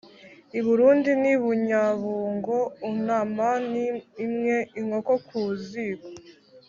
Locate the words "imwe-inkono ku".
4.25-5.39